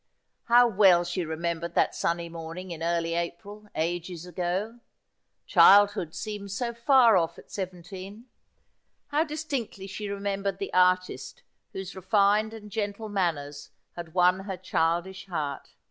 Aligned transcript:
How 0.45 0.67
well 0.67 1.03
she 1.03 1.23
remembered 1.23 1.75
that 1.75 1.93
sunny 1.93 2.27
morning 2.27 2.71
in 2.71 2.81
early 2.81 3.13
April— 3.13 3.67
ages 3.75 4.25
ago! 4.25 4.79
Childhood 5.45 6.15
seems 6.15 6.57
so 6.57 6.73
far 6.73 7.13
ofE 7.15 7.37
at 7.37 7.51
seventeen. 7.51 8.25
How 9.09 9.23
distinctly 9.23 9.85
she 9.85 10.09
remembered 10.09 10.57
the 10.57 10.73
artist 10.73 11.43
whose 11.73 11.95
refined 11.95 12.51
and 12.51 12.71
gentle 12.71 13.09
manners 13.09 13.69
had 13.95 14.15
won 14.15 14.39
her 14.45 14.57
childish 14.57 15.27
heart 15.27 15.69